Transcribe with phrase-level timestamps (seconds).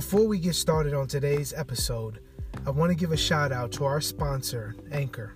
[0.00, 2.20] Before we get started on today's episode,
[2.66, 5.34] I want to give a shout out to our sponsor, Anchor.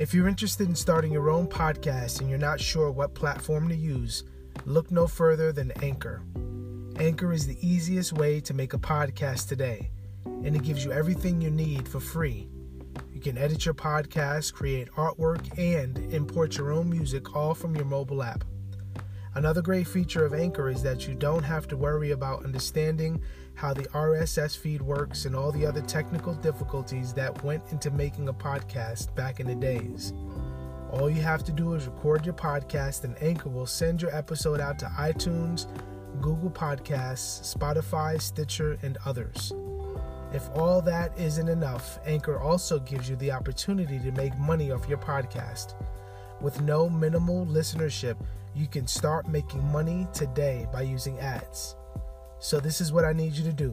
[0.00, 3.76] If you're interested in starting your own podcast and you're not sure what platform to
[3.76, 4.24] use,
[4.64, 6.24] look no further than Anchor.
[6.98, 9.92] Anchor is the easiest way to make a podcast today,
[10.24, 12.48] and it gives you everything you need for free.
[13.14, 17.84] You can edit your podcast, create artwork, and import your own music all from your
[17.84, 18.42] mobile app.
[19.34, 23.22] Another great feature of Anchor is that you don't have to worry about understanding
[23.54, 28.28] how the RSS feed works and all the other technical difficulties that went into making
[28.28, 30.12] a podcast back in the days.
[30.90, 34.60] All you have to do is record your podcast, and Anchor will send your episode
[34.60, 35.66] out to iTunes,
[36.20, 39.54] Google Podcasts, Spotify, Stitcher, and others.
[40.34, 44.88] If all that isn't enough, Anchor also gives you the opportunity to make money off
[44.88, 45.74] your podcast.
[46.42, 48.16] With no minimal listenership,
[48.54, 51.76] you can start making money today by using ads.
[52.38, 53.72] So, this is what I need you to do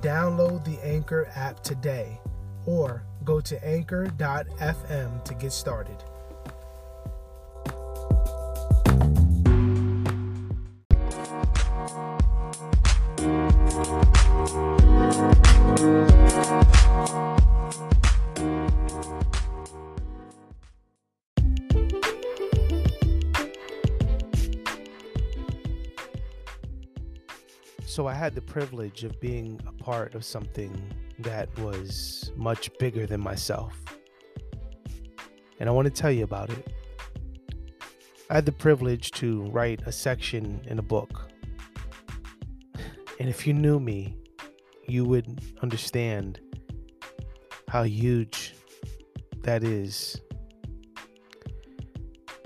[0.00, 2.20] download the Anchor app today
[2.66, 6.02] or go to anchor.fm to get started.
[27.92, 30.72] So I had the privilege of being a part of something
[31.18, 33.78] that was much bigger than myself.
[35.60, 36.72] And I want to tell you about it.
[38.30, 41.28] I had the privilege to write a section in a book.
[43.20, 44.16] And if you knew me,
[44.88, 46.40] you would understand
[47.68, 48.54] how huge
[49.42, 50.18] that is.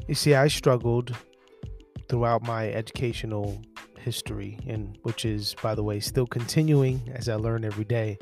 [0.08, 1.14] You see, I struggled
[2.08, 3.62] throughout my educational
[4.06, 8.16] history, and which is, by the way, still continuing as I learn every day.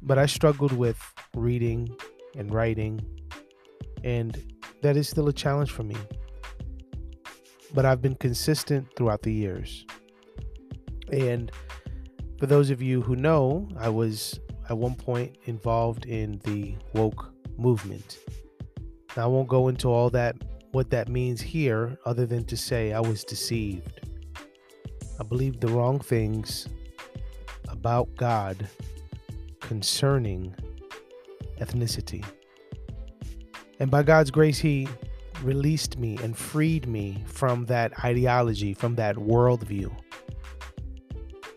[0.00, 0.98] But I struggled with
[1.36, 1.94] reading
[2.34, 3.00] and writing,
[4.02, 4.42] and
[4.80, 5.96] that is still a challenge for me.
[7.74, 9.84] But I've been consistent throughout the years.
[11.12, 11.52] And
[12.38, 14.40] for those of you who know, I was
[14.70, 18.18] at one point involved in the woke movement.
[19.16, 20.36] Now, I won't go into all that,
[20.72, 23.99] what that means here, other than to say I was deceived.
[25.20, 26.66] I believed the wrong things
[27.68, 28.66] about God
[29.60, 30.54] concerning
[31.60, 32.24] ethnicity.
[33.78, 34.88] And by God's grace, He
[35.42, 39.94] released me and freed me from that ideology, from that worldview.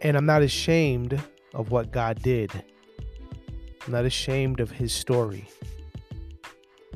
[0.01, 1.21] And I'm not ashamed
[1.53, 2.51] of what God did.
[3.85, 5.47] I'm not ashamed of his story.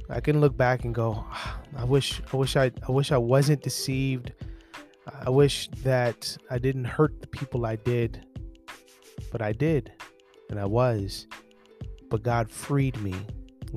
[0.09, 3.17] I can look back and go, ah, I wish I wish I I wish I
[3.17, 4.31] wasn't deceived.
[5.27, 8.25] I wish that I didn't hurt the people I did,
[9.29, 9.91] but I did,
[10.49, 11.27] and I was.
[12.09, 13.13] But God freed me,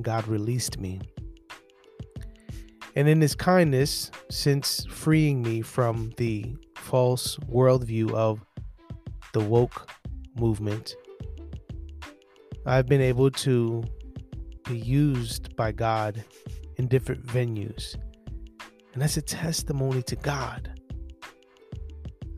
[0.01, 1.01] God released me.
[2.95, 8.39] And in His kindness, since freeing me from the false worldview of
[9.33, 9.91] the woke
[10.37, 10.95] movement,
[12.65, 13.83] I've been able to
[14.69, 16.23] be used by God
[16.77, 17.95] in different venues.
[18.93, 20.77] And that's a testimony to God.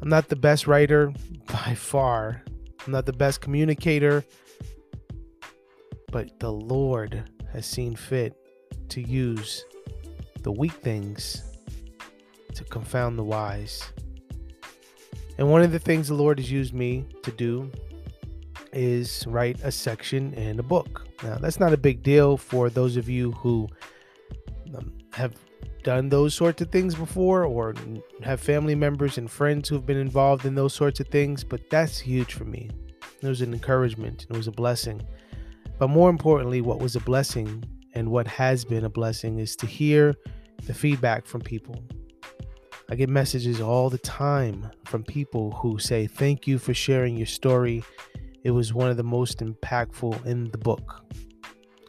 [0.04, 1.14] I'm not the best writer
[1.48, 2.44] by far.
[2.86, 4.26] I'm not the best communicator.
[6.12, 8.36] But the Lord has seen fit
[8.90, 9.64] to use
[10.42, 11.42] the weak things
[12.54, 13.82] to confound the wise.
[15.38, 17.72] And one of the things the Lord has used me to do
[18.74, 21.08] is write a section in a book.
[21.24, 23.70] Now, that's not a big deal for those of you who
[24.76, 25.34] um, have
[25.84, 27.74] done those sorts of things before or
[28.24, 32.00] have family members and friends who've been involved in those sorts of things, but that's
[32.00, 32.70] huge for me.
[33.22, 35.02] It was an encouragement, it was a blessing.
[35.80, 37.64] But more importantly, what was a blessing
[37.94, 40.16] and what has been a blessing is to hear
[40.66, 41.84] the feedback from people.
[42.90, 47.28] I get messages all the time from people who say, Thank you for sharing your
[47.28, 47.84] story.
[48.44, 51.02] It was one of the most impactful in the book.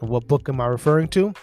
[0.00, 1.34] what book am I referring to?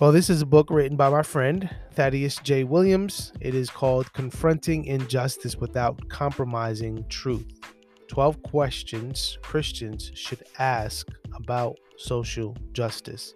[0.00, 2.64] Well, this is a book written by my friend Thaddeus J.
[2.64, 3.34] Williams.
[3.38, 7.60] It is called Confronting Injustice Without Compromising Truth
[8.08, 13.34] 12 Questions Christians Should Ask About Social Justice.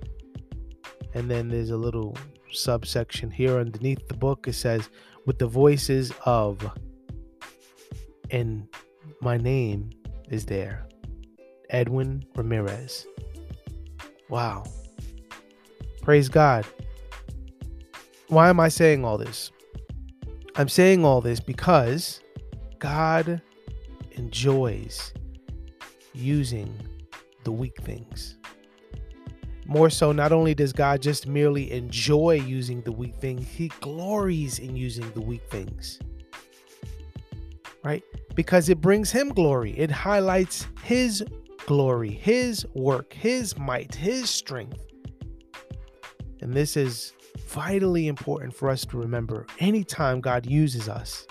[1.12, 2.16] And then there's a little
[2.50, 4.49] subsection here underneath the book.
[4.49, 4.88] It says,
[5.26, 6.66] With the voices of,
[8.31, 8.66] and
[9.20, 9.90] my name
[10.31, 10.88] is there
[11.69, 13.06] Edwin Ramirez.
[14.31, 14.64] Wow.
[16.04, 16.66] Praise God.
[18.28, 19.50] Why am I saying all this?
[20.54, 22.20] I'm saying all this because
[22.78, 23.40] God
[24.12, 25.14] enjoys
[26.12, 26.78] using
[27.44, 28.36] the weak things.
[29.64, 34.58] More so, not only does God just merely enjoy using the weak things, He glories
[34.58, 36.00] in using the weak things.
[37.82, 38.02] Right?
[38.34, 39.70] Because it brings Him glory.
[39.78, 41.24] It highlights His
[41.64, 44.94] glory, His work, His might, His strength.
[46.44, 47.14] And this is
[47.49, 51.26] vitally important for us to remember anytime God uses us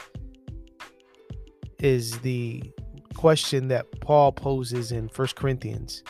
[1.77, 2.63] is the
[3.15, 6.03] question that Paul poses in 1 Corinthians.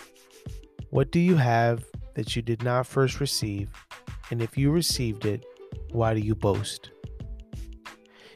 [0.90, 1.84] What do you have
[2.14, 3.68] that you did not first receive?
[4.32, 5.46] And if you received it,
[5.92, 6.90] why do you boast?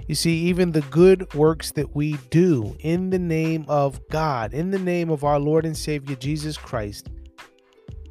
[0.06, 4.72] You see, even the good works that we do in the name of God, in
[4.72, 7.10] the name of our Lord and Savior Jesus Christ,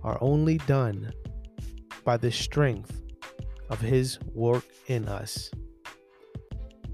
[0.02, 1.12] are only done
[2.06, 3.03] by the strength
[3.69, 5.50] of His work in us.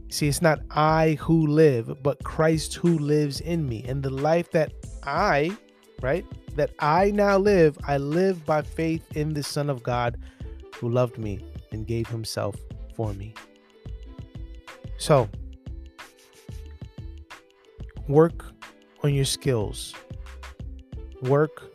[0.09, 3.85] See, it's not I who live, but Christ who lives in me.
[3.87, 4.73] And the life that
[5.05, 5.57] I,
[6.03, 6.27] right,
[6.57, 10.19] that I now live, I live by faith in the Son of God
[10.77, 12.57] who loved me and gave himself
[12.95, 13.35] for me.
[14.99, 15.29] So,
[18.09, 18.45] work
[19.03, 19.95] on your skills,
[21.23, 21.73] work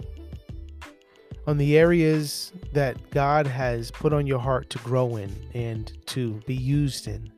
[1.47, 6.33] on the areas that God has put on your heart to grow in and to
[6.45, 7.31] be used in.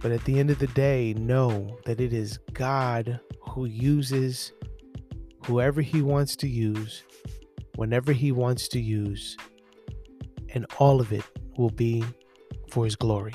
[0.00, 4.52] But at the end of the day, know that it is God who uses
[5.44, 7.02] whoever He wants to use,
[7.74, 9.36] whenever He wants to use,
[10.50, 11.24] and all of it
[11.58, 12.04] will be
[12.70, 13.34] for His glory.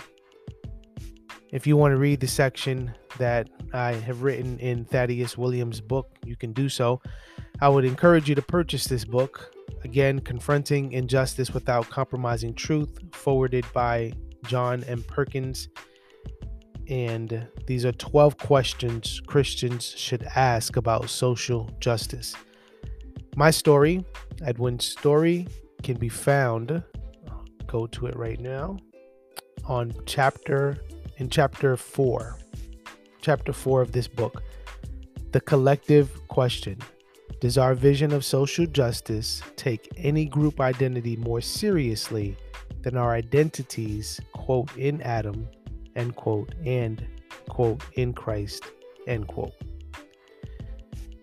[1.52, 6.08] If you want to read the section that I have written in Thaddeus Williams' book,
[6.24, 7.02] you can do so.
[7.62, 9.54] I would encourage you to purchase this book.
[9.84, 14.14] Again, Confronting Injustice Without Compromising Truth, forwarded by
[14.46, 15.04] John M.
[15.04, 15.68] Perkins.
[16.88, 22.34] And these are 12 questions Christians should ask about social justice.
[23.36, 24.06] My story,
[24.42, 25.46] Edwin's story,
[25.84, 26.82] can be found,
[27.68, 28.78] go to it right now,
[29.66, 30.78] on chapter,
[31.18, 32.38] in chapter 4,
[33.22, 34.44] chapter 4 of this book,
[35.32, 36.80] The Collective Question
[37.40, 42.36] does our vision of social justice take any group identity more seriously
[42.82, 45.48] than our identities, quote, in Adam,
[45.96, 47.06] end quote, and,
[47.48, 48.66] quote, in Christ,
[49.08, 49.54] end quote?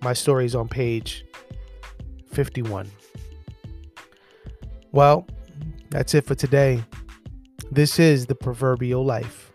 [0.00, 1.26] My story is on page
[2.32, 2.90] 51.
[4.92, 5.26] Well,
[5.90, 6.82] that's it for today.
[7.70, 9.52] This is The Proverbial Life,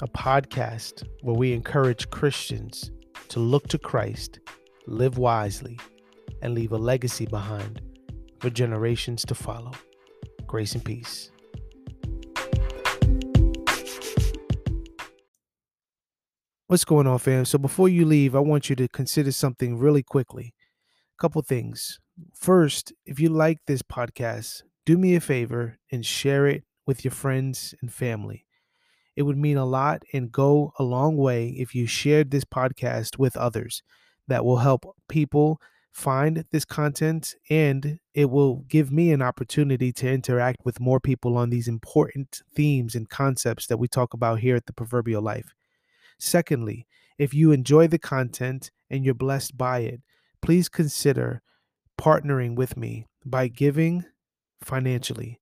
[0.00, 2.92] a podcast where we encourage Christians
[3.30, 4.38] to look to Christ,
[4.86, 5.78] live wisely,
[6.44, 7.80] and leave a legacy behind
[8.38, 9.72] for generations to follow.
[10.46, 11.30] Grace and peace.
[16.66, 17.46] What's going on, fam?
[17.46, 20.54] So, before you leave, I want you to consider something really quickly.
[21.18, 21.98] A couple things.
[22.34, 27.12] First, if you like this podcast, do me a favor and share it with your
[27.12, 28.44] friends and family.
[29.16, 33.18] It would mean a lot and go a long way if you shared this podcast
[33.18, 33.82] with others.
[34.26, 35.60] That will help people
[35.94, 41.38] find this content and it will give me an opportunity to interact with more people
[41.38, 45.54] on these important themes and concepts that we talk about here at the proverbial life.
[46.18, 46.84] Secondly,
[47.16, 50.00] if you enjoy the content and you're blessed by it,
[50.42, 51.40] please consider
[51.96, 54.04] partnering with me by giving
[54.60, 55.40] financially.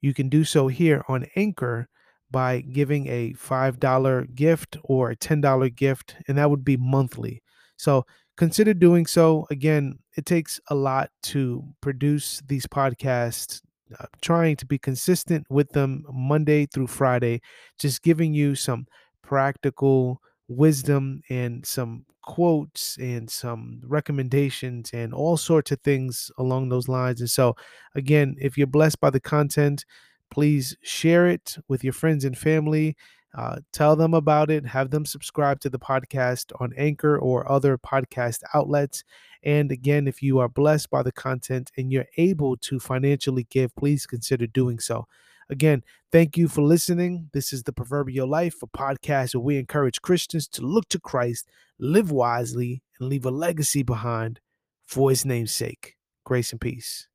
[0.00, 1.88] You can do so here on Anchor
[2.30, 7.42] by giving a $5 gift or a $10 gift, and that would be monthly.
[7.76, 8.06] So
[8.38, 9.46] consider doing so.
[9.50, 13.62] Again, it takes a lot to produce these podcasts,
[14.00, 17.42] uh, trying to be consistent with them Monday through Friday,
[17.78, 18.86] just giving you some
[19.22, 26.88] practical wisdom and some quotes and some recommendations and all sorts of things along those
[26.88, 27.20] lines.
[27.20, 27.56] And so,
[27.94, 29.84] again, if you're blessed by the content,
[30.30, 32.96] please share it with your friends and family.
[33.34, 34.66] Uh, tell them about it.
[34.66, 39.04] Have them subscribe to the podcast on Anchor or other podcast outlets.
[39.42, 43.74] And again, if you are blessed by the content and you're able to financially give,
[43.76, 45.06] please consider doing so.
[45.50, 45.82] Again,
[46.12, 47.30] thank you for listening.
[47.32, 51.48] This is the Proverbial Life, a podcast where we encourage Christians to look to Christ,
[51.78, 54.40] live wisely, and leave a legacy behind
[54.86, 55.96] for his name's sake.
[56.24, 57.08] Grace and peace.